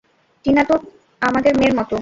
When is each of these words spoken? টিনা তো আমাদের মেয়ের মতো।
টিনা 0.45 0.63
তো 0.63 0.75
আমাদের 1.21 1.51
মেয়ের 1.57 1.73
মতো। 1.73 1.89